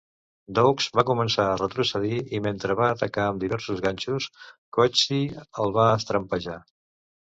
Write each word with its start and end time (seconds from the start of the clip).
Dokes 0.59 0.87
va 0.99 1.03
començar 1.09 1.45
a 1.49 1.59
retrocedir 1.59 2.17
i 2.39 2.41
mentre 2.47 2.79
va 2.81 2.89
atacar 2.95 3.29
amb 3.29 3.45
diversos 3.47 3.87
ganxos, 3.87 4.33
Coetzee 4.81 5.41
els 5.49 5.81
va 5.81 5.91
trampejar. 6.13 6.63